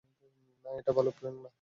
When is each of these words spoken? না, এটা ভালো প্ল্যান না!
না, 0.65 0.69
এটা 0.79 0.91
ভালো 0.97 1.11
প্ল্যান 1.17 1.35
না! 1.35 1.49